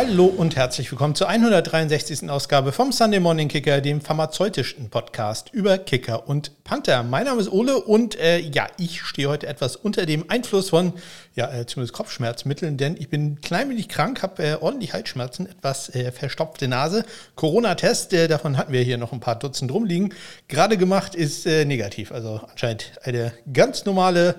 [0.00, 2.30] Hallo und herzlich willkommen zur 163.
[2.30, 7.02] Ausgabe vom Sunday Morning Kicker, dem pharmazeutischen Podcast über Kicker und Panther.
[7.02, 10.92] Mein Name ist Ole und äh, ja, ich stehe heute etwas unter dem Einfluss von,
[11.34, 15.46] ja, äh, zumindest Kopfschmerzmitteln, denn ich bin ein klein wenig krank, habe äh, ordentlich Halsschmerzen,
[15.46, 17.06] etwas äh, verstopfte Nase.
[17.36, 20.12] Corona-Test, äh, davon hatten wir hier noch ein paar Dutzend rumliegen.
[20.48, 24.34] Gerade gemacht ist äh, negativ, also anscheinend eine ganz normale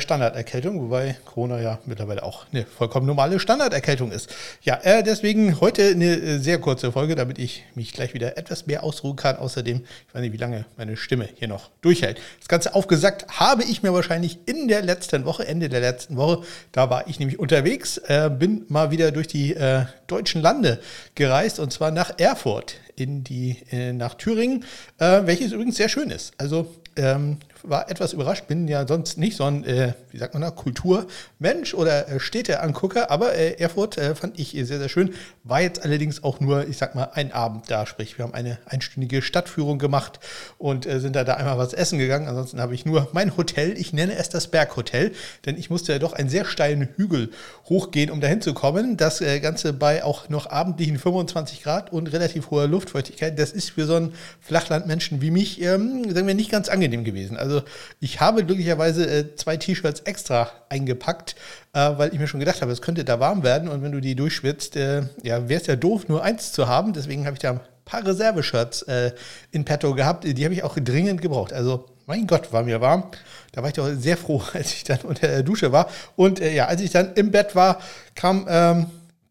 [0.00, 4.34] Standarderkältung, wobei Corona ja mittlerweile auch eine vollkommen normale Standarderkältung ist.
[4.62, 9.14] Ja, deswegen heute eine sehr kurze Folge, damit ich mich gleich wieder etwas mehr ausruhen
[9.14, 9.36] kann.
[9.36, 12.18] Außerdem, ich weiß nicht, wie lange meine Stimme hier noch durchhält.
[12.38, 16.42] Das Ganze aufgesagt habe ich mir wahrscheinlich in der letzten Woche, Ende der letzten Woche.
[16.72, 20.80] Da war ich nämlich unterwegs, äh, bin mal wieder durch die äh, deutschen Lande
[21.14, 24.64] gereist und zwar nach Erfurt in die, äh, nach Thüringen,
[24.98, 26.32] äh, welches übrigens sehr schön ist.
[26.38, 30.42] Also ähm, war etwas überrascht, bin ja sonst nicht so ein, äh, wie sagt man
[30.42, 35.14] da, Kulturmensch oder äh, Städteangucker, aber äh, Erfurt äh, fand ich sehr, sehr schön.
[35.44, 38.58] War jetzt allerdings auch nur, ich sag mal, ein Abend da, sprich, wir haben eine
[38.66, 40.20] einstündige Stadtführung gemacht
[40.58, 42.28] und äh, sind da, da einmal was essen gegangen.
[42.28, 45.12] Ansonsten habe ich nur mein Hotel, ich nenne es das Berghotel,
[45.44, 47.30] denn ich musste ja doch einen sehr steilen Hügel
[47.68, 48.96] hochgehen, um dahin zu kommen.
[48.96, 53.38] Das äh, Ganze bei auch noch abendlichen 25 Grad und relativ hoher Luftfeuchtigkeit.
[53.38, 57.36] Das ist für so einen Flachlandmenschen wie mich, ähm, sagen wir, nicht ganz angenehm gewesen.
[57.36, 57.55] Also
[58.00, 61.36] ich habe glücklicherweise äh, zwei T-Shirts extra eingepackt,
[61.72, 64.00] äh, weil ich mir schon gedacht habe, es könnte da warm werden und wenn du
[64.00, 66.92] die durchschwitzt, äh, ja, wäre es ja doof, nur eins zu haben.
[66.92, 69.12] Deswegen habe ich da ein paar Reserve-Shirts äh,
[69.50, 70.24] in petto gehabt.
[70.24, 71.52] Die habe ich auch dringend gebraucht.
[71.52, 73.10] Also mein Gott, war mir warm.
[73.52, 75.88] Da war ich doch sehr froh, als ich dann unter der Dusche war.
[76.14, 77.80] Und äh, ja, als ich dann im Bett war,
[78.14, 78.86] kam ähm,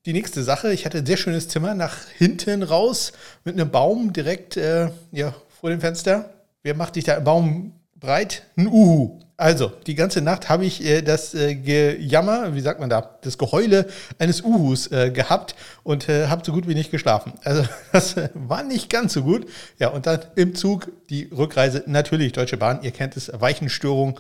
[0.05, 0.73] die nächste Sache.
[0.73, 5.33] Ich hatte ein sehr schönes Zimmer nach hinten raus mit einem Baum direkt äh, ja,
[5.59, 6.33] vor dem Fenster.
[6.63, 7.73] Wer macht dich da im Baum
[8.05, 8.43] breit?
[8.55, 9.19] Ein Uhu.
[9.37, 13.37] Also, die ganze Nacht habe ich äh, das äh, Gejammer, wie sagt man da, das
[13.37, 13.85] Geheule
[14.17, 17.33] eines Uhus äh, gehabt und äh, habe so gut wie nicht geschlafen.
[17.43, 19.45] Also, das äh, war nicht ganz so gut.
[19.77, 24.17] Ja, und dann im Zug die Rückreise, natürlich Deutsche Bahn, ihr kennt es, Weichenstörung.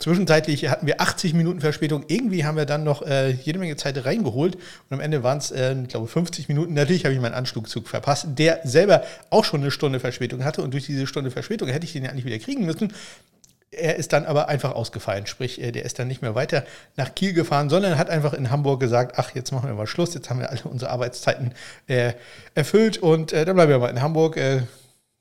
[0.00, 2.04] Zwischenzeitlich hatten wir 80 Minuten Verspätung.
[2.08, 4.54] Irgendwie haben wir dann noch äh, jede Menge Zeit reingeholt.
[4.54, 6.72] Und am Ende waren es, äh, ich glaube, 50 Minuten.
[6.72, 10.62] Natürlich habe ich meinen Anschlugzug verpasst, der selber auch schon eine Stunde Verspätung hatte.
[10.62, 12.94] Und durch diese Stunde Verspätung hätte ich den ja eigentlich wieder kriegen müssen.
[13.72, 16.64] Er ist dann aber einfach ausgefallen, sprich, äh, der ist dann nicht mehr weiter
[16.96, 20.14] nach Kiel gefahren, sondern hat einfach in Hamburg gesagt, ach, jetzt machen wir mal Schluss,
[20.14, 21.52] jetzt haben wir alle unsere Arbeitszeiten
[21.88, 22.14] äh,
[22.54, 24.38] erfüllt und äh, dann bleiben wir mal in Hamburg.
[24.38, 24.62] Äh,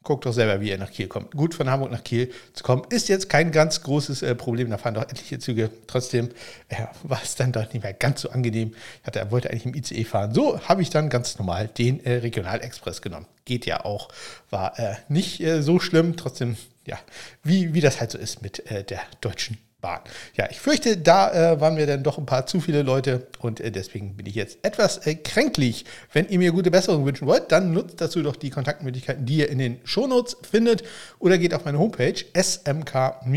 [0.03, 1.31] guckt doch selber, wie ihr nach Kiel kommt.
[1.35, 4.69] Gut, von Hamburg nach Kiel zu kommen, ist jetzt kein ganz großes äh, Problem.
[4.69, 5.69] Da fahren doch etliche Züge.
[5.87, 6.29] Trotzdem
[6.69, 8.73] äh, war es dann doch nicht mehr ganz so angenehm.
[9.01, 10.33] Ich hatte, er wollte eigentlich im ICE fahren.
[10.33, 13.27] So habe ich dann ganz normal den äh, Regionalexpress genommen.
[13.45, 14.09] Geht ja auch.
[14.49, 16.15] War äh, nicht äh, so schlimm.
[16.15, 16.55] Trotzdem,
[16.85, 16.97] ja,
[17.43, 20.01] wie, wie das halt so ist mit äh, der deutschen Bahn.
[20.35, 23.61] Ja, ich fürchte, da äh, waren mir dann doch ein paar zu viele Leute und
[23.61, 25.85] äh, deswegen bin ich jetzt etwas äh, kränklich.
[26.11, 29.49] Wenn ihr mir gute Besserung wünschen wollt, dann nutzt dazu doch die Kontaktmöglichkeiten, die ihr
[29.49, 30.83] in den Shownotes findet
[31.19, 33.35] oder geht auf meine Homepage smk-blog.de.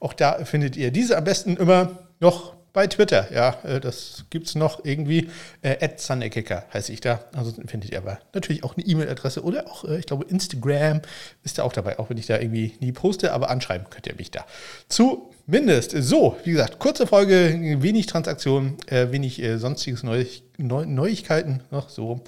[0.00, 3.32] Auch da findet ihr diese am besten immer noch bei Twitter.
[3.32, 5.30] Ja, äh, das gibt es noch irgendwie.
[5.62, 7.24] Äh, heiße ich da.
[7.32, 11.00] Ansonsten findet ihr aber natürlich auch eine E-Mail-Adresse oder auch, äh, ich glaube, Instagram
[11.42, 14.14] ist da auch dabei, auch wenn ich da irgendwie nie poste, aber anschreiben könnt ihr
[14.16, 14.44] mich da.
[14.90, 15.92] Zumindest.
[15.92, 20.26] So, wie gesagt, kurze Folge, wenig Transaktionen, äh, wenig sonstiges Neu
[20.58, 22.20] Neu Neuigkeiten, noch so.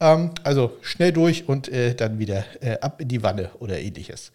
[0.00, 2.44] Ähm, also schnell durch und dann wieder
[2.80, 4.32] ab in die Wanne oder ähnliches.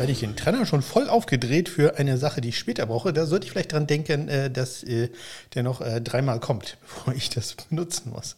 [0.00, 3.12] Weil ich den Trenner schon voll aufgedreht für eine Sache, die ich später brauche.
[3.12, 5.10] Da sollte ich vielleicht dran denken, äh, dass äh,
[5.54, 8.36] der noch äh, dreimal kommt, bevor ich das benutzen muss.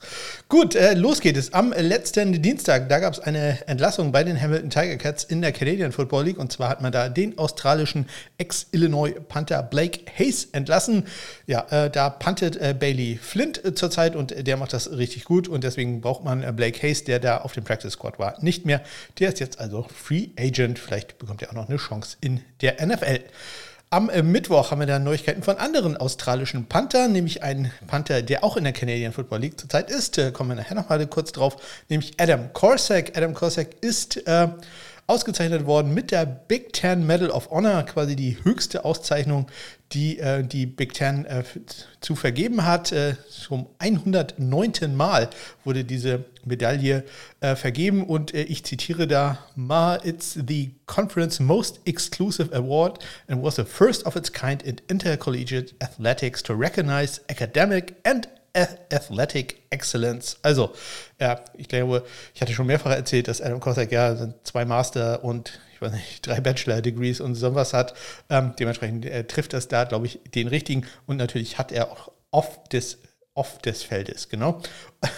[0.49, 1.53] Gut, los geht es.
[1.53, 5.53] Am letzten Dienstag, da gab es eine Entlassung bei den Hamilton Tiger Cats in der
[5.53, 6.39] Canadian Football League.
[6.39, 8.09] Und zwar hat man da den australischen
[8.39, 11.07] Ex-Illinois Panther Blake Hayes entlassen.
[11.47, 15.47] Ja, da puntet Bailey Flint zurzeit und der macht das richtig gut.
[15.47, 18.83] Und deswegen braucht man Blake Hayes, der da auf dem Practice Squad war, nicht mehr.
[19.19, 20.79] Der ist jetzt also Free Agent.
[20.79, 23.21] Vielleicht bekommt er auch noch eine Chance in der NFL.
[23.91, 28.43] Am äh, Mittwoch haben wir dann Neuigkeiten von anderen australischen Panther, nämlich einen Panther, der
[28.43, 30.17] auch in der Canadian Football League zurzeit ist.
[30.17, 31.57] Äh, kommen wir nachher nochmal kurz drauf,
[31.91, 33.17] nämlich Adam Corsack.
[33.17, 34.49] Adam Corsack ist äh,
[35.07, 39.47] ausgezeichnet worden mit der Big Ten Medal of Honor, quasi die höchste Auszeichnung,
[39.93, 41.45] die äh, die Big Ten äh,
[42.01, 42.93] zu vergeben hat.
[42.93, 44.95] Äh, zum 109.
[44.97, 45.29] Mal
[45.65, 47.05] wurde diese Medaille
[47.41, 53.43] äh, vergeben und äh, ich zitiere da Ma, it's the conference most exclusive award and
[53.43, 60.39] was the first of its kind in intercollegiate athletics to recognize academic and Athletic Excellence.
[60.43, 60.75] Also,
[61.19, 62.05] ja, ich glaube,
[62.35, 66.27] ich hatte schon mehrfach erzählt, dass Adam Kossack ja zwei Master und ich weiß nicht,
[66.27, 67.95] drei Bachelor-Degrees und sowas hat.
[68.29, 70.87] Ähm, dementsprechend äh, trifft das da, glaube ich, den richtigen.
[71.07, 72.99] Und natürlich hat er auch off des,
[73.35, 74.61] off des Feldes, genau.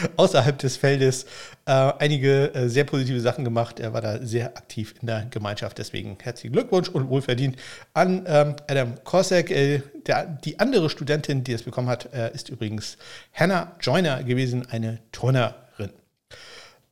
[0.16, 1.26] außerhalb des Feldes
[1.66, 3.80] äh, einige äh, sehr positive Sachen gemacht.
[3.80, 5.78] Er war da sehr aktiv in der Gemeinschaft.
[5.78, 7.56] Deswegen herzlichen Glückwunsch und wohlverdient
[7.94, 9.50] an ähm, Adam Kosek.
[9.50, 12.96] Äh, der, die andere Studentin, die es bekommen hat, äh, ist übrigens
[13.32, 15.90] Hannah Joyner gewesen, eine Turnerin.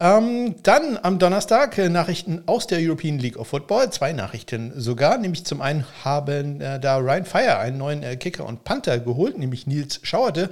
[0.01, 3.91] Ähm, dann am Donnerstag äh, Nachrichten aus der European League of Football.
[3.91, 5.19] Zwei Nachrichten sogar.
[5.19, 9.67] Nämlich zum einen haben äh, da Ryan Fire einen neuen Kicker und Panther geholt, nämlich
[9.67, 10.51] Nils Schauerte.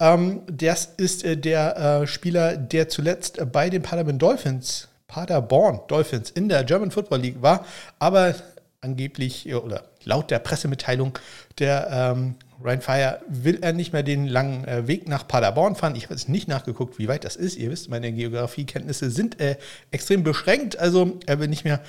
[0.00, 5.80] Ähm, das ist äh, der äh, Spieler, der zuletzt äh, bei den Paderborn Dolphins, Paderborn
[5.88, 7.64] Dolphins in der German Football League war,
[7.98, 8.34] aber
[8.80, 11.18] angeblich äh, oder laut der Pressemitteilung
[11.58, 15.96] der ähm, Ryan Fire will er nicht mehr den langen äh, Weg nach Paderborn fahren.
[15.96, 17.58] Ich habe jetzt nicht nachgeguckt, wie weit das ist.
[17.58, 19.56] Ihr wisst, meine Geografiekenntnisse sind äh,
[19.90, 20.78] extrem beschränkt.
[20.78, 21.80] Also er will nicht mehr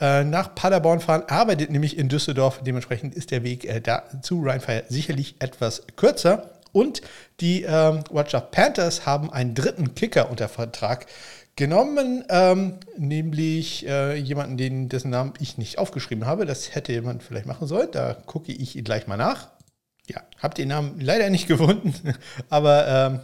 [0.00, 2.62] äh, nach Paderborn fahren, arbeitet nämlich in Düsseldorf.
[2.64, 6.51] Dementsprechend ist der Weg äh, da zu Ryan Fire sicherlich etwas kürzer.
[6.72, 7.02] Und
[7.40, 11.06] die ähm, Watcher Panthers haben einen dritten Kicker unter Vertrag
[11.54, 16.46] genommen, ähm, nämlich äh, jemanden, den, dessen Namen ich nicht aufgeschrieben habe.
[16.46, 17.88] Das hätte jemand vielleicht machen sollen.
[17.92, 19.50] Da gucke ich gleich mal nach.
[20.08, 22.14] Ja, habe den Namen leider nicht gefunden,
[22.48, 23.20] aber ähm,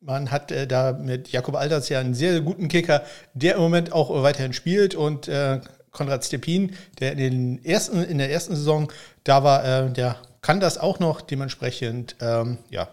[0.00, 3.02] man hat äh, da mit Jakob Alters ja einen sehr guten Kicker,
[3.34, 5.60] der im Moment auch weiterhin spielt und äh,
[5.90, 8.92] Konrad Stepin, der in, ersten, in der ersten Saison
[9.24, 10.16] da war, äh, der
[10.46, 12.86] kann das auch noch dementsprechend, ähm, ja,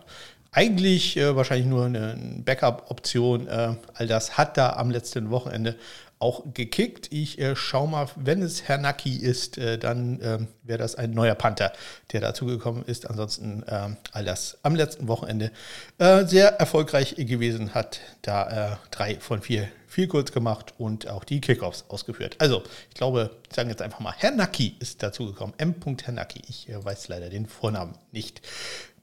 [0.52, 3.48] eigentlich äh, wahrscheinlich nur eine Backup-Option.
[3.48, 5.76] Äh, all das hat da am letzten Wochenende
[6.18, 7.12] auch gekickt.
[7.12, 11.12] Ich äh, schaue mal, wenn es Herr Naki ist, äh, dann ähm, wäre das ein
[11.12, 11.74] neuer Panther,
[12.12, 13.08] der dazugekommen ist.
[13.08, 15.52] Ansonsten ähm, all das am letzten Wochenende
[16.00, 21.24] äh, sehr erfolgreich gewesen, hat da äh, drei von vier viel kurz gemacht und auch
[21.24, 22.36] die Kickoffs ausgeführt.
[22.40, 25.54] Also, ich glaube, sagen jetzt einfach mal, Herr Naki ist dazugekommen.
[25.60, 25.75] M.
[26.04, 26.42] Herr Naki.
[26.48, 28.42] Ich äh, weiß leider den Vornamen nicht.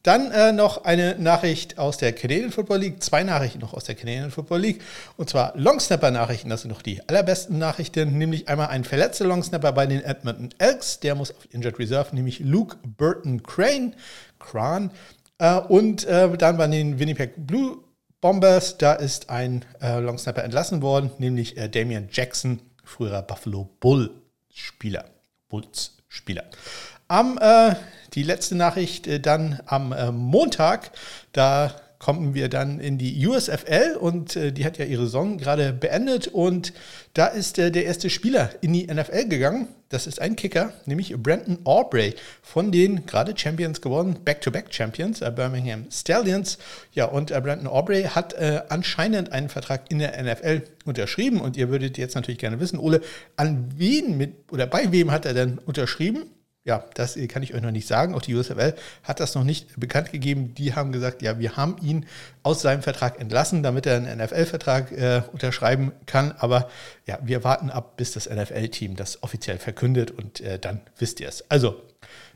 [0.02, 3.94] Dann äh, noch eine Nachricht aus der Canadian Football League, zwei Nachrichten noch aus der
[3.94, 4.81] Canadian Football League,
[5.19, 9.84] und zwar Longsnapper-Nachrichten, das sind noch die allerbesten Nachrichten, nämlich einmal ein verletzter Longsnapper bei
[9.84, 13.94] den Edmonton Elks, der muss auf Injured Reserve, nämlich Luke Burton Crane,
[14.38, 14.90] Cran,
[15.36, 17.76] äh, und äh, dann bei den Winnipeg Blue
[18.20, 25.06] Bombers, da ist ein äh, Longsnapper entlassen worden, nämlich äh, Damian Jackson, früherer Buffalo Bull-Spieler,
[25.49, 26.44] Bulls-Spieler.
[27.08, 27.75] Am äh,
[28.12, 30.93] die letzte Nachricht äh, dann am äh, Montag,
[31.32, 35.73] da kommen wir dann in die USFL und äh, die hat ja ihre Saison gerade
[35.73, 36.73] beendet und
[37.12, 39.69] da ist äh, der erste Spieler in die NFL gegangen.
[39.91, 45.91] Das ist ein Kicker, nämlich Brandon Aubrey von den gerade Champions geworden, Back-to-Back-Champions, äh, Birmingham
[45.91, 46.58] Stallions.
[46.94, 51.58] Ja, und äh, Brandon Aubrey hat äh, anscheinend einen Vertrag in der NFL unterschrieben und
[51.58, 53.03] ihr würdet jetzt natürlich gerne wissen, Ole,
[53.37, 56.31] an wen mit oder bei wem hat er denn unterschrieben?
[56.64, 58.14] Ja, das kann ich euch noch nicht sagen.
[58.14, 60.54] Auch die USFL hat das noch nicht bekannt gegeben.
[60.54, 62.06] Die haben gesagt, ja, wir haben ihn
[62.42, 66.32] aus seinem Vertrag entlassen, damit er einen NFL-Vertrag äh, unterschreiben kann.
[66.32, 66.68] Aber
[67.06, 71.28] ja, wir warten ab, bis das NFL-Team das offiziell verkündet und äh, dann wisst ihr
[71.28, 71.50] es.
[71.50, 71.82] Also,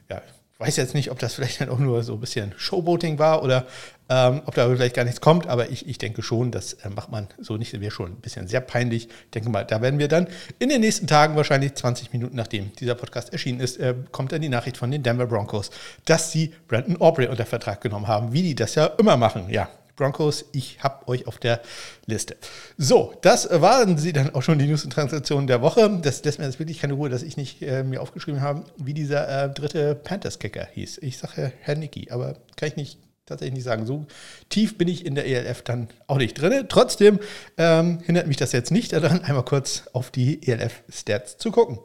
[0.09, 0.23] ja,
[0.59, 3.67] weiß jetzt nicht, ob das vielleicht dann auch nur so ein bisschen Showboating war oder
[4.09, 7.11] ähm, ob da vielleicht gar nichts kommt, aber ich, ich denke schon, das äh, macht
[7.11, 7.73] man so nicht.
[7.73, 9.09] Das wäre schon ein bisschen sehr peinlich.
[9.09, 12.73] Ich denke mal, da werden wir dann in den nächsten Tagen, wahrscheinlich 20 Minuten nachdem
[12.75, 15.71] dieser Podcast erschienen ist, äh, kommt dann die Nachricht von den Denver Broncos,
[16.05, 19.49] dass sie Brandon Aubrey unter Vertrag genommen haben, wie die das ja immer machen.
[19.49, 21.61] Ja, Broncos, ich habe euch auf der
[22.07, 22.37] Liste.
[22.77, 26.01] So, das waren sie dann auch schon die News und Transaktionen der Woche.
[26.03, 28.95] Das lässt mir jetzt wirklich keine Ruhe, dass ich nicht äh, mir aufgeschrieben habe, wie
[28.95, 30.99] dieser äh, dritte Panthers-Kicker hieß.
[30.99, 33.87] Ich sage Herr Nicky, aber kann ich nicht tatsächlich nicht sagen.
[33.87, 34.07] So
[34.49, 36.67] tief bin ich in der ELF dann auch nicht drin.
[36.69, 37.21] Trotzdem
[37.57, 41.79] ähm, hindert mich das jetzt nicht daran, einmal kurz auf die ELF-Stats zu gucken.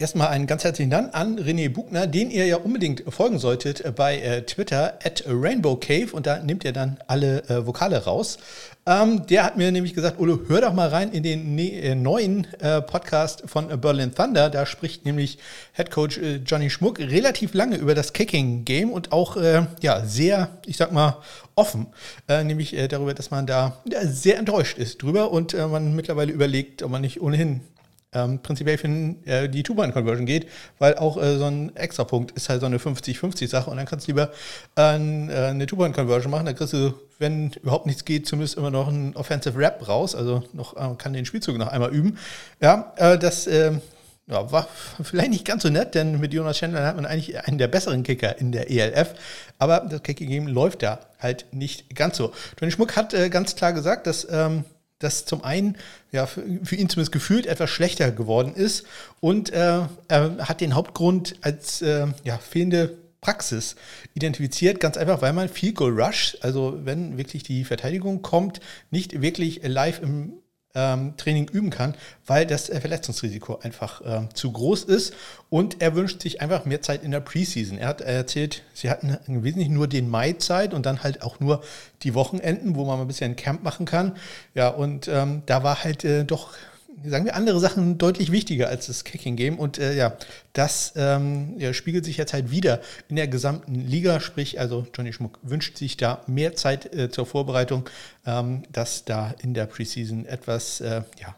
[0.00, 4.20] Erstmal einen ganz herzlichen Dank an René Bugner, den ihr ja unbedingt folgen solltet bei
[4.20, 8.38] äh, Twitter at Rainbow Cave und da nehmt ihr dann alle äh, Vokale raus.
[8.86, 11.96] Ähm, der hat mir nämlich gesagt, Ulo, hör doch mal rein in den ne äh,
[11.96, 14.50] neuen äh, Podcast von Berlin Thunder.
[14.50, 15.38] Da spricht nämlich
[15.72, 20.04] Head Coach äh, Johnny Schmuck relativ lange über das Kicking Game und auch äh, ja
[20.04, 21.16] sehr, ich sag mal,
[21.56, 21.88] offen,
[22.28, 27.00] nämlich darüber, dass man da sehr enttäuscht ist drüber und man mittlerweile überlegt, ob man
[27.00, 27.62] nicht ohnehin
[28.12, 28.88] ähm, prinzipiell für
[29.26, 30.48] äh, die Two-Point-Conversion geht,
[30.78, 34.12] weil auch äh, so ein Extrapunkt ist halt so eine 50-50-Sache und dann kannst du
[34.12, 34.30] lieber
[34.76, 39.14] äh, eine Two-Point-Conversion machen, da kriegst du, wenn überhaupt nichts geht, zumindest immer noch einen
[39.14, 42.18] Offensive Rap raus, also noch, äh, kann den Spielzug noch einmal üben.
[42.60, 43.82] Ja, äh, das ähm,
[44.28, 44.68] ja, war
[45.02, 48.02] vielleicht nicht ganz so nett, denn mit Jonas Chandler hat man eigentlich einen der besseren
[48.02, 49.14] Kicker in der ELF.
[49.58, 52.32] Aber das Kicking-Game läuft da halt nicht ganz so.
[52.56, 54.64] Tony Schmuck hat äh, ganz klar gesagt, dass ähm,
[54.98, 55.76] das zum einen
[56.12, 58.84] ja, für, für, ihn zumindest gefühlt etwas schlechter geworden ist.
[59.20, 63.76] Und äh, er hat den Hauptgrund als äh, ja, fehlende Praxis
[64.14, 69.20] identifiziert, ganz einfach, weil man viel Goal Rush, also wenn wirklich die Verteidigung kommt, nicht
[69.20, 70.34] wirklich live im
[70.78, 71.94] ähm, Training üben kann,
[72.26, 75.12] weil das äh, Verletzungsrisiko einfach äh, zu groß ist.
[75.50, 77.78] Und er wünscht sich einfach mehr Zeit in der Preseason.
[77.78, 81.40] Er hat erzählt, sie hatten im Wesentlichen nur den Mai Zeit und dann halt auch
[81.40, 81.62] nur
[82.02, 84.16] die Wochenenden, wo man ein bisschen Camp machen kann.
[84.54, 86.52] Ja, und ähm, da war halt äh, doch
[87.04, 89.58] sagen wir, andere Sachen deutlich wichtiger als das Kicking-Game.
[89.58, 90.16] Und äh, ja,
[90.52, 94.20] das ähm, ja, spiegelt sich jetzt halt wieder in der gesamten Liga.
[94.20, 97.88] Sprich, also Johnny Schmuck wünscht sich da mehr Zeit äh, zur Vorbereitung,
[98.26, 101.36] ähm, dass da in der Preseason etwas äh, ja,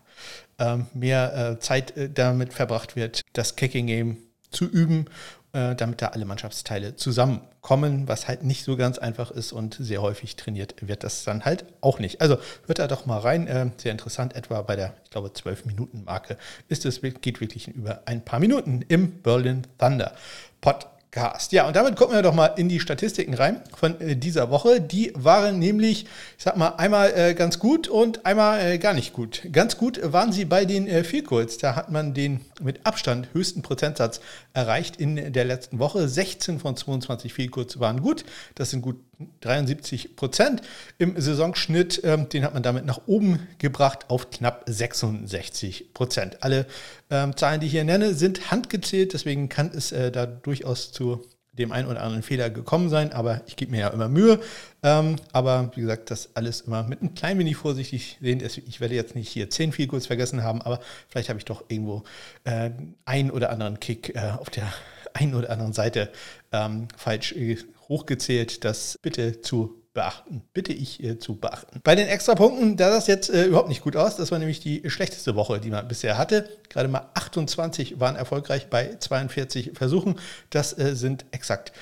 [0.58, 4.18] ähm, mehr äh, Zeit äh, damit verbracht wird, das Kicking-Game
[4.50, 5.06] zu üben
[5.52, 10.02] äh, damit da alle Mannschaftsteile zusammenkommen, was halt nicht so ganz einfach ist und sehr
[10.02, 12.20] häufig trainiert wird das dann halt auch nicht.
[12.20, 16.36] Also hört da doch mal rein, äh, sehr interessant, etwa bei der, ich glaube, 12-Minuten-Marke
[16.68, 20.14] ist es, geht wirklich über ein paar Minuten im Berlin Thunder
[20.60, 20.99] Podcast.
[21.10, 21.50] Cast.
[21.50, 24.80] Ja, und damit gucken wir doch mal in die Statistiken rein von äh, dieser Woche.
[24.80, 26.04] Die waren nämlich,
[26.38, 29.42] ich sag mal, einmal äh, ganz gut und einmal äh, gar nicht gut.
[29.50, 31.58] Ganz gut waren sie bei den äh, Goals.
[31.58, 34.20] Da hat man den mit Abstand höchsten Prozentsatz
[34.52, 36.08] erreicht in der letzten Woche.
[36.08, 38.24] 16 von 22 Field Goals waren gut.
[38.54, 38.96] Das sind gut
[39.40, 40.62] 73 Prozent
[40.98, 42.00] im Saisonschnitt.
[42.04, 46.42] Ähm, den hat man damit nach oben gebracht auf knapp 66 Prozent.
[46.42, 46.66] Alle
[47.10, 49.12] ähm, Zahlen, die ich hier nenne, sind handgezählt.
[49.12, 53.42] Deswegen kann es äh, da durchaus zu dem einen oder anderen Fehler gekommen sein, aber
[53.46, 54.40] ich gebe mir ja immer Mühe.
[54.82, 58.42] Ähm, aber wie gesagt, das alles immer mit ein klein wenig vorsichtig sehen.
[58.42, 62.04] Ich werde jetzt nicht hier zehn kurz vergessen haben, aber vielleicht habe ich doch irgendwo
[62.44, 62.70] äh,
[63.04, 64.72] einen oder anderen Kick äh, auf der
[65.14, 66.10] einen oder anderen Seite
[66.52, 67.56] ähm, falsch äh,
[67.88, 68.64] hochgezählt.
[68.64, 70.42] Das bitte zu beachten.
[70.54, 71.80] Bitte ich äh, zu beachten.
[71.82, 74.16] Bei den Extrapunkten, da das jetzt äh, überhaupt nicht gut aus.
[74.16, 76.48] Das war nämlich die schlechteste Woche, die man bisher hatte.
[76.68, 80.16] Gerade mal 28 waren erfolgreich bei 42 Versuchen.
[80.50, 81.72] Das äh, sind exakt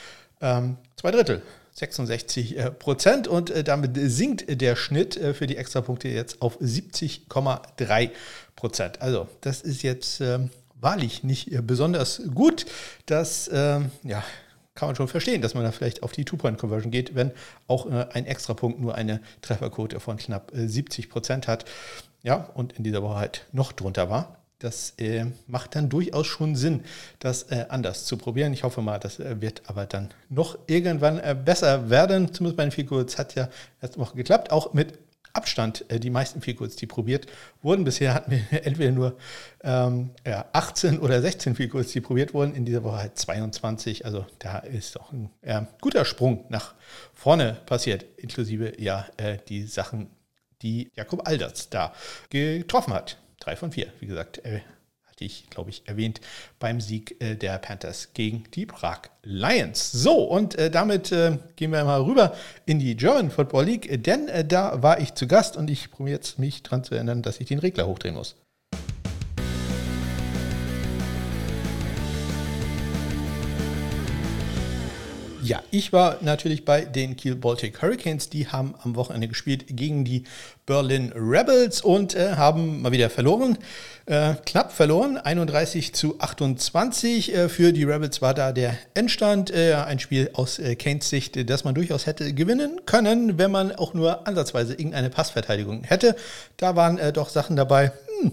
[0.41, 1.43] ähm, zwei Drittel.
[1.75, 8.11] 66 äh, Prozent und äh, damit sinkt der Schnitt für die Extrapunkte jetzt auf 70,3
[8.57, 9.01] Prozent.
[9.01, 12.67] Also das ist jetzt ähm, wahrlich nicht besonders gut.
[13.07, 14.23] Das ähm, ja,
[14.79, 17.33] kann man schon verstehen, dass man da vielleicht auf die Two-Point-Conversion geht, wenn
[17.67, 21.65] auch äh, ein Extrapunkt nur eine Trefferquote von knapp äh, 70 Prozent hat.
[22.23, 24.37] Ja, und in dieser Woche halt noch drunter war.
[24.61, 26.85] Das äh, macht dann durchaus schon Sinn,
[27.21, 28.53] das äh, anders zu probieren.
[28.53, 32.33] Ich hoffe mal, das äh, wird aber dann noch irgendwann äh, besser werden.
[32.33, 33.49] Zumindest bei den Figurs hat ja
[33.81, 34.99] letzte Woche geklappt, auch mit
[35.33, 37.27] Abstand äh, die meisten Feelgoods, die probiert
[37.63, 37.85] wurden.
[37.85, 39.17] Bisher hatten wir entweder nur
[39.63, 42.55] ähm, ja, 18 oder 16 Feelgoods, die probiert wurden.
[42.55, 44.05] In dieser Woche halt 22.
[44.05, 46.75] Also da ist doch ein äh, guter Sprung nach
[47.15, 50.11] vorne passiert, inklusive ja äh, die Sachen,
[50.63, 51.93] die Jakob Alderts da
[52.31, 53.19] getroffen hat.
[53.41, 54.45] Drei von vier, wie gesagt.
[54.45, 54.61] Äh,
[55.19, 56.21] hatte ich, glaube ich, erwähnt,
[56.61, 59.91] beim Sieg äh, der Panthers gegen die Prag Lions.
[59.91, 64.31] So, und äh, damit äh, gehen wir mal rüber in die German Football League, denn
[64.47, 67.49] da war ich zu Gast und ich probiere jetzt mich daran zu erinnern, dass ich
[67.49, 68.37] den Regler hochdrehen muss.
[75.49, 78.29] Ja, ich war natürlich bei den Kiel Baltic Hurricanes.
[78.29, 80.25] Die haben am Wochenende gespielt gegen die
[80.67, 83.57] Berlin Rebels und äh, haben mal wieder verloren.
[84.05, 87.35] Äh, knapp verloren, 31 zu 28.
[87.35, 89.51] Äh, für die Rebels war da der Endstand.
[89.51, 93.75] Äh, ein Spiel aus äh, Kanes Sicht, das man durchaus hätte gewinnen können, wenn man
[93.75, 96.15] auch nur ansatzweise irgendeine Passverteidigung hätte.
[96.59, 97.93] Da waren äh, doch Sachen dabei.
[98.21, 98.33] Hm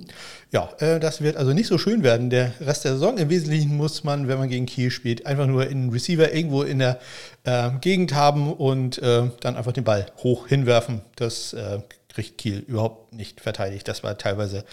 [0.55, 2.29] ja, äh, das wird also nicht so schön werden.
[2.29, 3.17] Der Rest der Saison.
[3.17, 6.79] Im Wesentlichen muss man, wenn man gegen Kiel spielt, einfach nur einen Receiver irgendwo in
[6.79, 6.99] der
[7.43, 11.01] äh, Gegend haben und äh, dann einfach den Ball hoch hinwerfen.
[11.17, 13.85] Das äh, kriegt Kiel überhaupt nicht verteidigt.
[13.89, 14.63] Das war teilweise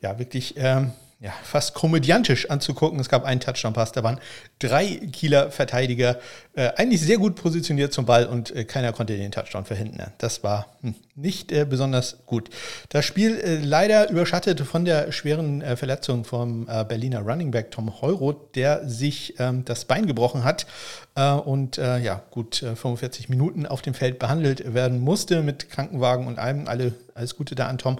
[0.00, 2.98] ja wirklich ähm, ja, fast komödiantisch anzugucken.
[2.98, 4.18] Es gab einen Touchdown-Pass, da waren
[4.58, 6.18] drei Kieler Verteidiger
[6.54, 10.12] äh, eigentlich sehr gut positioniert zum Ball und äh, keiner konnte den Touchdown verhindern.
[10.18, 12.50] Das war hm, nicht äh, besonders gut.
[12.88, 17.70] Das Spiel äh, leider überschattet von der schweren äh, Verletzung vom äh, Berliner Running Back
[17.70, 20.66] Tom Heuroth, der sich ähm, das Bein gebrochen hat
[21.14, 26.68] und ja, gut 45 Minuten auf dem Feld behandelt werden musste mit Krankenwagen und allem.
[26.68, 27.98] Alle, alles Gute da an Tom.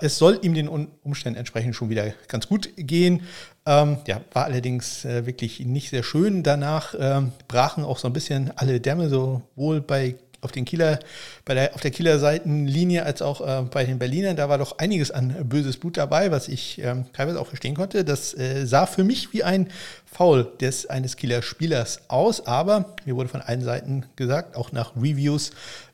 [0.00, 3.22] es soll ihm den Umständen entsprechend schon wieder ganz gut gehen.
[3.66, 6.42] Ähm, ja, war allerdings äh, wirklich nicht sehr schön.
[6.42, 10.98] Danach ähm, brachen auch so ein bisschen alle Dämme, sowohl bei auf den Kieler,
[11.44, 14.78] bei der, auf der Kieler Seitenlinie als auch äh, bei den Berlinern, da war doch
[14.78, 18.04] einiges an böses Blut dabei, was ich ähm, teilweise auch verstehen konnte.
[18.04, 19.68] Das äh, sah für mich wie ein
[20.04, 24.96] Foul des eines Kieler Spielers aus, aber mir wurde von allen Seiten gesagt, auch nach
[24.96, 25.52] Reviews,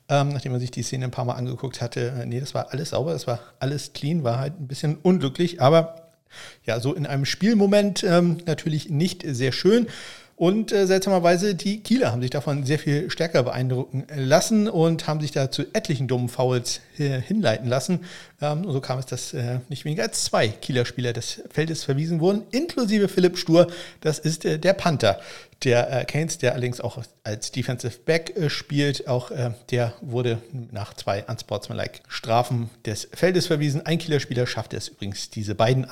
[0.09, 2.73] ähm, nachdem man sich die Szene ein paar Mal angeguckt hatte, äh, nee, das war
[2.73, 6.07] alles sauber, das war alles clean, war halt ein bisschen unglücklich, aber
[6.65, 9.87] ja, so in einem Spielmoment ähm, natürlich nicht sehr schön.
[10.37, 15.23] Und äh, seltsamerweise, die Kieler haben sich davon sehr viel stärker beeindrucken lassen und haben
[15.23, 18.05] sich da zu etlichen dummen Fouls äh, hinleiten lassen.
[18.43, 21.85] Ähm, und so kam es, dass äh, nicht weniger als zwei Kieler Spieler des Feldes
[21.85, 23.69] verwiesen wurden, inklusive Philipp Stur.
[24.03, 25.21] Das ist äh, der Panther
[25.65, 29.09] der äh, Keynes, der allerdings auch als Defensive Back äh, spielt.
[29.09, 33.87] Auch äh, der wurde nach zwei Unsportsmanlike Strafen des Feldes verwiesen.
[33.87, 35.87] Ein Kieler-Spieler schaffte es übrigens, diese beiden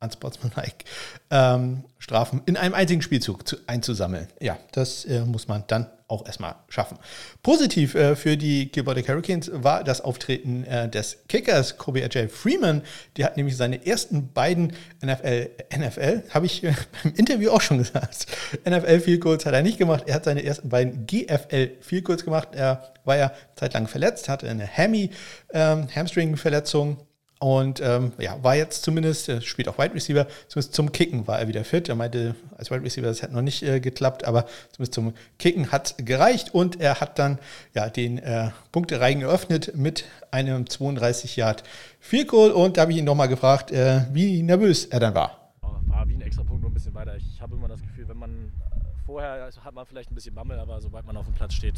[0.00, 0.84] Unsportsmans unsportsmanlike
[1.30, 4.28] ähm, Strafen in einem einzigen Spielzug zu, einzusammeln.
[4.40, 6.98] Ja, das äh, muss man dann auch erstmal schaffen.
[7.42, 12.82] Positiv äh, für die Gilbertic Hurricanes war das Auftreten äh, des Kickers Kobe Ajay Freeman.
[13.16, 14.72] Der hat nämlich seine ersten beiden
[15.04, 18.26] NFL, NFL, habe ich äh, beim Interview auch schon gesagt,
[18.64, 20.04] NFL Field Goals hat er nicht gemacht.
[20.06, 22.48] Er hat seine ersten beiden GFL Field Goals gemacht.
[22.52, 25.10] Er war ja zeitlang verletzt, hatte eine Hammy,
[25.52, 26.98] ähm, Hamstring-Verletzung
[27.40, 31.38] und ähm, ja, war jetzt zumindest, er spielt auch Wide Receiver, zumindest zum Kicken war
[31.38, 31.88] er wieder fit.
[31.88, 35.70] Er meinte, als Wide Receiver, das hat noch nicht äh, geklappt, aber zumindest zum Kicken
[35.70, 37.38] hat gereicht und er hat dann
[37.74, 41.62] ja den äh, Punktereigen geöffnet mit einem 32 Yard
[42.00, 45.52] Field Goal und da habe ich ihn nochmal gefragt, äh, wie nervös er dann war.
[45.60, 47.16] War wie ein extra Punkt nur ein bisschen weiter.
[47.16, 50.58] Ich habe immer das Gefühl, wenn man äh, vorher hat man vielleicht ein bisschen Bammel,
[50.58, 51.76] aber sobald man auf dem Platz steht,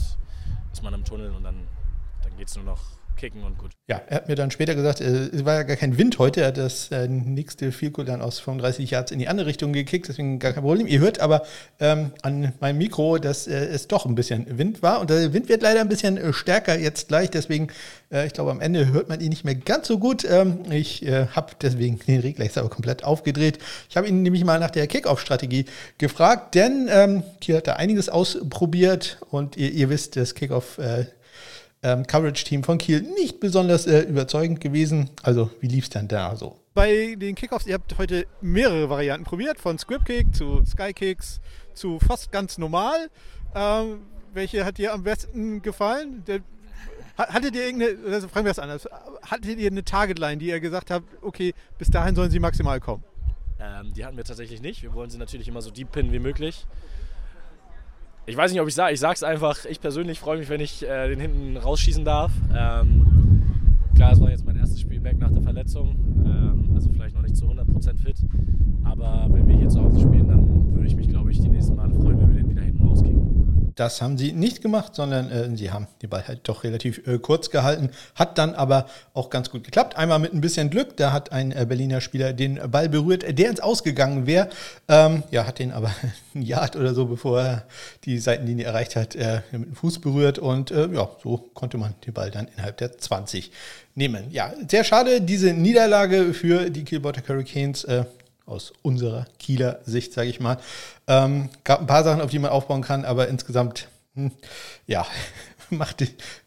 [0.73, 1.69] ist man im Tunnel und dann,
[2.23, 2.81] dann geht es nur noch
[3.21, 3.73] kicken und gut.
[3.87, 6.41] Ja, er hat mir dann später gesagt, äh, es war ja gar kein Wind heute.
[6.41, 10.09] Er hat das äh, nächste Vielkohl dann aus 35 Yards in die andere Richtung gekickt,
[10.09, 10.87] deswegen gar kein Problem.
[10.87, 11.43] Ihr hört aber
[11.81, 15.01] ähm, an meinem Mikro, dass äh, es doch ein bisschen Wind war.
[15.01, 17.69] Und der Wind wird leider ein bisschen äh, stärker jetzt gleich, deswegen,
[18.11, 20.25] äh, ich glaube, am Ende hört man ihn nicht mehr ganz so gut.
[20.25, 23.59] Ähm, ich äh, habe deswegen den Regler jetzt aber komplett aufgedreht.
[23.91, 25.67] Ich habe ihn nämlich mal nach der Kickoff-Strategie
[25.99, 30.79] gefragt, denn ähm, Kiel hat da einiges ausprobiert und ihr, ihr wisst, das Kickoff
[31.83, 35.11] ähm, Coverage-Team von Kiel nicht besonders äh, überzeugend gewesen.
[35.23, 36.57] Also, wie lief es denn da so?
[36.75, 41.41] Bei den Kickoffs, ihr habt heute mehrere Varianten probiert, von Script-Kick zu Sky-Kicks
[41.75, 43.09] zu fast ganz normal.
[43.55, 44.01] Ähm,
[44.33, 46.23] welche hat dir am besten gefallen?
[46.27, 46.41] Der,
[47.17, 48.89] hattet ihr irgendeine, also fragen wir es anders,
[49.23, 53.05] hattet ihr eine Targetline, die ihr gesagt habt, okay, bis dahin sollen sie maximal kommen?
[53.59, 54.83] Ähm, die hatten wir tatsächlich nicht.
[54.83, 56.67] Wir wollen sie natürlich immer so deep pinnen wie möglich.
[58.27, 58.93] Ich weiß nicht, ob ich sage.
[58.93, 59.65] Ich sage es einfach.
[59.65, 62.33] Ich persönlich freue mich, wenn ich äh, den hinten rausschießen darf.
[62.55, 63.43] Ähm,
[63.95, 65.97] klar, es war jetzt mein erstes Spiel back nach der Verletzung.
[66.25, 68.17] Ähm, also vielleicht noch nicht zu 100% fit.
[68.85, 71.77] Aber wenn wir hier zu Hause spielen, dann würde ich mich, glaube ich, die nächsten
[71.77, 73.50] Male freuen, wenn wir den wieder hinten rauskicken.
[73.81, 77.19] Das haben sie nicht gemacht, sondern äh, sie haben die Ball halt doch relativ äh,
[77.19, 77.89] kurz gehalten.
[78.15, 79.97] Hat dann aber auch ganz gut geklappt.
[79.97, 83.49] Einmal mit ein bisschen Glück, da hat ein äh, Berliner Spieler den Ball berührt, der
[83.49, 84.51] ins Ausgegangen wäre.
[84.87, 85.91] Ähm, ja, hat den aber
[86.35, 87.65] ein Yard oder so, bevor er
[88.05, 90.39] die Seitenlinie erreicht hat, äh, mit dem Fuß berührt.
[90.39, 93.51] Und äh, ja, so konnte man den Ball dann innerhalb der 20
[93.95, 94.27] nehmen.
[94.31, 98.05] Ja, sehr schade, diese Niederlage für die Kielbotter Hurricanes äh,
[98.51, 100.59] aus unserer Kieler Sicht, sage ich mal.
[101.07, 104.33] Ähm, gab ein paar Sachen, auf die man aufbauen kann, aber insgesamt, hm,
[104.87, 105.07] ja,
[105.71, 106.01] macht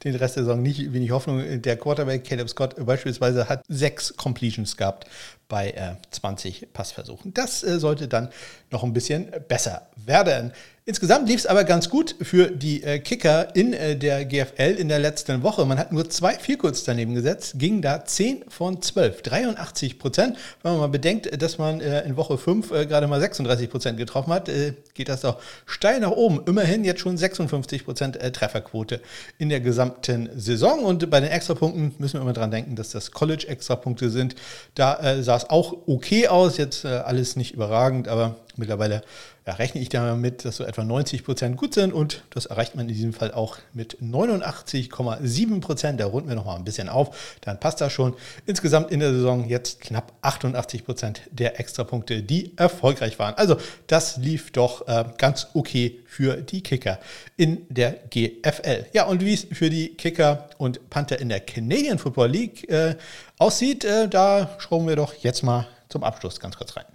[0.04, 1.62] den Rest der Saison nicht wenig Hoffnung.
[1.62, 5.08] Der Quarterback Caleb Scott beispielsweise hat sechs Completions gehabt
[5.54, 7.32] bei äh, 20 Passversuchen.
[7.32, 8.30] Das äh, sollte dann
[8.72, 10.52] noch ein bisschen besser werden.
[10.86, 14.90] Insgesamt lief es aber ganz gut für die äh, Kicker in äh, der GFL in
[14.90, 15.66] der letzten Woche.
[15.66, 20.36] Man hat nur zwei Vielkurz daneben gesetzt, ging da 10 von 12, 83 Prozent.
[20.62, 23.98] Wenn man mal bedenkt, dass man äh, in Woche 5 äh, gerade mal 36 Prozent
[23.98, 26.42] getroffen hat, äh, geht das doch steil nach oben.
[26.48, 29.00] Immerhin jetzt schon 56 Prozent äh, Trefferquote
[29.38, 30.84] in der gesamten Saison.
[30.84, 34.36] Und bei den Extrapunkten müssen wir immer dran denken, dass das College-Extrapunkte sind.
[34.76, 39.02] Da sah auch okay aus, jetzt alles nicht überragend, aber mittlerweile
[39.46, 42.88] ja, rechne ich damit, dass so etwa 90 Prozent gut sind und das erreicht man
[42.88, 46.00] in diesem Fall auch mit 89,7 Prozent.
[46.00, 48.16] Da runden wir nochmal ein bisschen auf, dann passt das schon.
[48.46, 53.34] Insgesamt in der Saison jetzt knapp 88 Prozent der Extrapunkte, die erfolgreich waren.
[53.36, 57.00] Also das lief doch äh, ganz okay für die Kicker
[57.36, 58.86] in der GFL.
[58.94, 62.96] Ja, und wie es für die Kicker und Panther in der Canadian Football League äh,
[63.40, 66.86] aussieht, äh, da schauen wir doch jetzt mal zum Abschluss ganz kurz rein.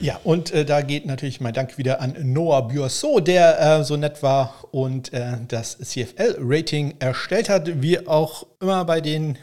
[0.00, 3.96] Ja, und äh, da geht natürlich mein Dank wieder an Noah Björso, der äh, so
[3.96, 9.38] nett war und äh, das CFL-Rating erstellt hat, wie auch immer bei den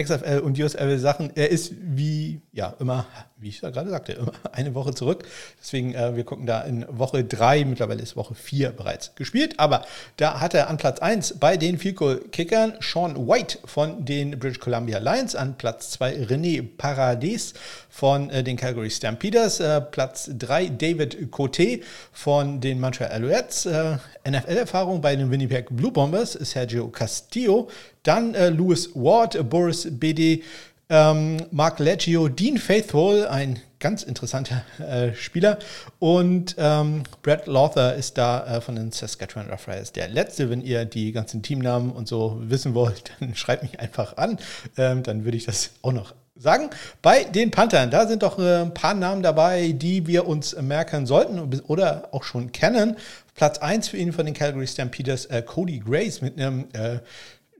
[0.00, 1.32] XFL und USFL Sachen.
[1.34, 5.24] Er ist wie, ja, immer, wie ich ja gerade sagte, immer eine Woche zurück.
[5.60, 9.58] Deswegen, äh, wir gucken da in Woche 3, mittlerweile ist Woche 4 bereits gespielt.
[9.58, 9.84] Aber
[10.16, 14.38] da hat er an Platz 1 bei den Field Goal Kickern Sean White von den
[14.38, 17.54] British Columbia Lions, an Platz 2 René Paradis
[17.90, 21.80] von äh, den Calgary Stampeders, äh, Platz 3 David Cote
[22.12, 23.96] von den Montreal Alouettes, äh,
[24.28, 27.68] NFL-Erfahrung bei den Winnipeg Blue Bombers, Sergio Castillo,
[28.02, 30.42] dann äh, Louis Ward, Boris BD,
[30.88, 35.58] ähm, Mark Leggio, Dean Faithful, ein ganz interessanter äh, Spieler.
[35.98, 40.50] Und ähm, Brad Lothar ist da äh, von den Saskatchewan Roughriders der letzte.
[40.50, 44.38] Wenn ihr die ganzen Teamnamen und so wissen wollt, dann schreibt mich einfach an.
[44.76, 46.70] Ähm, dann würde ich das auch noch sagen.
[47.00, 51.06] Bei den Panthern, da sind doch äh, ein paar Namen dabei, die wir uns merken
[51.06, 52.96] sollten oder auch schon kennen.
[53.34, 56.98] Platz 1 für ihn von den Calgary Stampeders, äh, Cody Grace mit einem äh,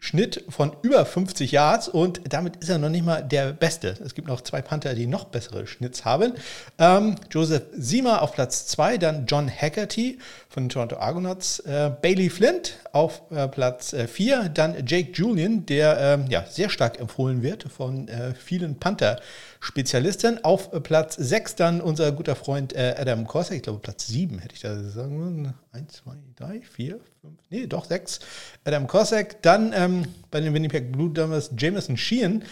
[0.05, 3.95] Schnitt von über 50 Yards und damit ist er noch nicht mal der Beste.
[4.05, 6.33] Es gibt noch zwei Panther, die noch bessere Schnitts haben.
[6.77, 12.31] Ähm, Joseph Siemer auf Platz 2, dann John Haggerty von den Toronto Argonauts, äh, Bailey
[12.31, 17.45] Flint auf äh, Platz 4, äh, dann Jake Julian, der ähm, ja, sehr stark empfohlen
[17.45, 19.21] wird von äh, vielen Panther.
[19.63, 20.43] Spezialisten.
[20.43, 24.57] Auf Platz 6 dann unser guter Freund äh, Adam Corsack, ich glaube Platz 7 hätte
[24.57, 28.19] ich da sagen 1, 2, 3, 4, 5, nee, doch 6.
[28.65, 29.41] Adam Corsack.
[29.43, 32.43] Dann ähm, bei den Winnipeg Blue Dumbers Jameson Sheehan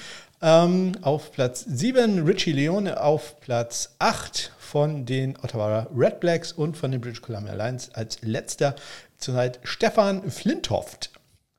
[0.41, 6.77] ähm, auf Platz 7, Richie Leone auf Platz 8 von den Ottawa Red Blacks und
[6.77, 8.77] von den British Columbia Lions als letzter
[9.19, 11.11] zurzeit Stefan Flinthoft.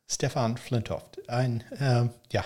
[0.10, 2.46] Stefan Flinthoft, ein äh, ja,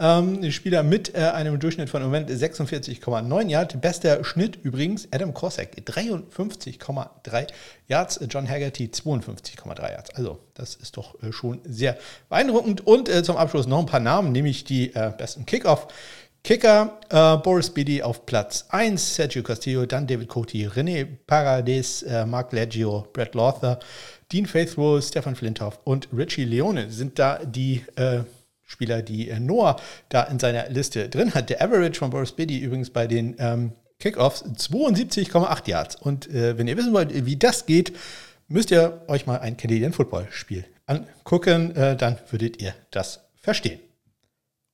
[0.00, 3.76] ähm, Spieler mit äh, einem Durchschnitt von im Moment 46,9 Yards.
[3.80, 7.46] Bester Schnitt übrigens Adam Korsak 53,3
[7.86, 10.10] Yards, John Haggerty 52,3 Yards.
[10.14, 11.96] Also das ist doch äh, schon sehr
[12.28, 12.86] beeindruckend.
[12.86, 15.86] Und äh, zum Abschluss noch ein paar Namen, nämlich die äh, besten Kickoff.
[16.42, 22.26] Kicker, äh, Boris Bidi auf Platz 1, Sergio Castillo, dann David Coty, René Paradis, äh,
[22.26, 23.78] Mark Leggio, Brett Lothar,
[24.30, 28.24] Dean Faithful, Stefan Flintoff und Richie Leone sind da die äh,
[28.64, 29.76] Spieler, die äh, Noah
[30.08, 31.50] da in seiner Liste drin hat.
[31.50, 35.96] Der Average von Boris Biddy übrigens bei den ähm, Kickoffs 72,8 Yards.
[35.96, 37.92] Und äh, wenn ihr wissen wollt, wie das geht,
[38.48, 41.74] müsst ihr euch mal ein Canadian Football Spiel angucken.
[41.76, 43.80] Äh, dann würdet ihr das verstehen.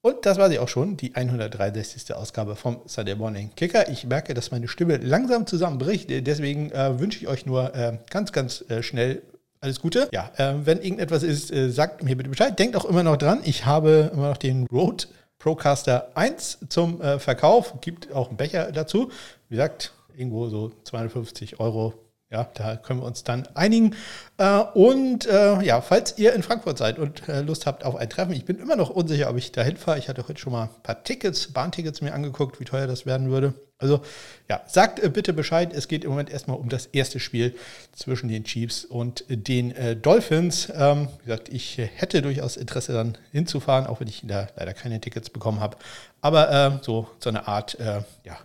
[0.02, 2.14] Und das war sie auch schon, die 163.
[2.14, 3.90] Ausgabe vom Sunday Morning Kicker.
[3.90, 6.08] Ich merke, dass meine Stimme langsam zusammenbricht.
[6.08, 9.20] Deswegen äh, wünsche ich euch nur äh, ganz, ganz äh, schnell
[9.60, 10.08] alles Gute.
[10.12, 12.58] Ja, äh, wenn irgendetwas ist, äh, sagt mir bitte Bescheid.
[12.58, 15.06] Denkt auch immer noch dran, ich habe immer noch den Rode
[15.38, 17.80] Procaster 1 zum äh, Verkauf.
[17.80, 19.10] Gibt auch einen Becher dazu.
[19.48, 21.94] Wie gesagt, irgendwo so 250 Euro
[22.30, 23.96] ja, da können wir uns dann einigen.
[24.38, 28.08] Äh, und äh, ja, falls ihr in Frankfurt seid und äh, Lust habt auf ein
[28.08, 29.98] Treffen, ich bin immer noch unsicher, ob ich da hinfahre.
[29.98, 33.30] Ich hatte heute schon mal ein paar Tickets, Bahntickets mir angeguckt, wie teuer das werden
[33.30, 33.54] würde.
[33.78, 34.02] Also
[34.48, 35.72] ja, sagt bitte Bescheid.
[35.72, 37.56] Es geht im Moment erstmal um das erste Spiel
[37.92, 40.70] zwischen den Chiefs und den Dolphins.
[40.72, 45.00] Ähm, wie gesagt, ich hätte durchaus Interesse dann hinzufahren, auch wenn ich da leider keine
[45.00, 45.78] Tickets bekommen habe.
[46.20, 48.38] Aber so, so eine Art, ja,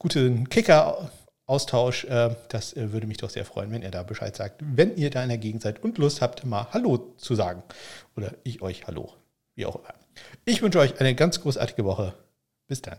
[0.00, 1.12] guten Kicker
[1.46, 2.04] Austausch.
[2.04, 4.62] Äh, das äh, würde mich doch sehr freuen, wenn ihr da Bescheid sagt.
[4.64, 7.62] Wenn ihr da in der Gegend seid und Lust habt, mal Hallo zu sagen.
[8.16, 9.12] Oder ich euch Hallo.
[9.54, 9.94] Wie auch immer.
[10.44, 12.14] Ich wünsche euch eine ganz großartige Woche.
[12.68, 12.98] Bis dann.